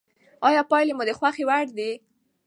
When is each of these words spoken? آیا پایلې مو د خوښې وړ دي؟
آیا 0.47 0.61
پایلې 0.69 0.93
مو 0.97 1.03
د 1.07 1.11
خوښې 1.17 1.43
وړ 1.49 1.65
دي؟ 1.77 1.91